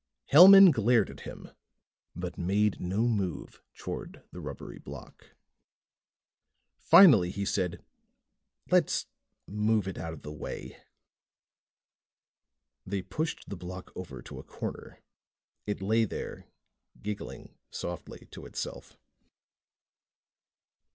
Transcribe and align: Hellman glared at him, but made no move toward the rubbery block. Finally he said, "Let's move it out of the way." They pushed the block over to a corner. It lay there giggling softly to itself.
Hellman 0.31 0.71
glared 0.71 1.11
at 1.11 1.19
him, 1.29 1.51
but 2.15 2.35
made 2.35 2.79
no 2.81 3.03
move 3.07 3.61
toward 3.77 4.23
the 4.31 4.41
rubbery 4.41 4.79
block. 4.79 5.35
Finally 6.79 7.29
he 7.29 7.45
said, 7.45 7.85
"Let's 8.71 9.05
move 9.45 9.87
it 9.87 9.99
out 9.99 10.13
of 10.13 10.23
the 10.23 10.31
way." 10.31 10.81
They 12.83 13.03
pushed 13.03 13.47
the 13.47 13.55
block 13.55 13.91
over 13.95 14.23
to 14.23 14.39
a 14.39 14.43
corner. 14.43 15.01
It 15.67 15.83
lay 15.83 16.05
there 16.05 16.47
giggling 16.99 17.55
softly 17.69 18.27
to 18.31 18.47
itself. 18.47 18.97